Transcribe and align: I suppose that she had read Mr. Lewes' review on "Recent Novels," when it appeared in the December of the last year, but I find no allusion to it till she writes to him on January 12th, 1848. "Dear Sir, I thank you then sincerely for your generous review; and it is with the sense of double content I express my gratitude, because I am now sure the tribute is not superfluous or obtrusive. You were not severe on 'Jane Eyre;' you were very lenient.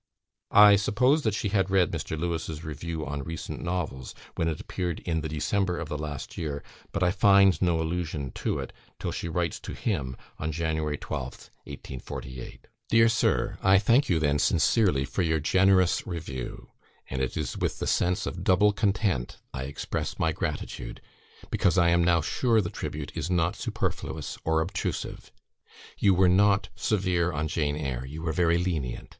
I 0.55 0.77
suppose 0.77 1.21
that 1.21 1.35
she 1.35 1.49
had 1.49 1.69
read 1.69 1.91
Mr. 1.91 2.17
Lewes' 2.19 2.63
review 2.63 3.05
on 3.05 3.21
"Recent 3.21 3.61
Novels," 3.61 4.15
when 4.33 4.47
it 4.47 4.59
appeared 4.59 4.99
in 5.01 5.21
the 5.21 5.29
December 5.29 5.77
of 5.77 5.89
the 5.89 5.97
last 5.99 6.39
year, 6.39 6.63
but 6.91 7.03
I 7.03 7.11
find 7.11 7.61
no 7.61 7.79
allusion 7.79 8.31
to 8.31 8.57
it 8.57 8.73
till 8.99 9.11
she 9.11 9.29
writes 9.29 9.59
to 9.59 9.73
him 9.75 10.17
on 10.39 10.51
January 10.51 10.97
12th, 10.97 11.51
1848. 11.69 12.65
"Dear 12.89 13.07
Sir, 13.09 13.59
I 13.61 13.77
thank 13.77 14.09
you 14.09 14.17
then 14.17 14.39
sincerely 14.39 15.05
for 15.05 15.21
your 15.21 15.39
generous 15.39 16.07
review; 16.07 16.69
and 17.07 17.21
it 17.21 17.37
is 17.37 17.55
with 17.55 17.77
the 17.77 17.85
sense 17.85 18.25
of 18.25 18.43
double 18.43 18.73
content 18.73 19.37
I 19.53 19.65
express 19.65 20.17
my 20.17 20.31
gratitude, 20.31 20.99
because 21.51 21.77
I 21.77 21.89
am 21.89 22.03
now 22.03 22.21
sure 22.21 22.59
the 22.59 22.71
tribute 22.71 23.11
is 23.15 23.29
not 23.29 23.55
superfluous 23.55 24.39
or 24.43 24.61
obtrusive. 24.61 25.31
You 25.99 26.15
were 26.15 26.27
not 26.27 26.69
severe 26.75 27.31
on 27.31 27.47
'Jane 27.47 27.75
Eyre;' 27.75 28.07
you 28.07 28.23
were 28.23 28.33
very 28.33 28.57
lenient. 28.57 29.07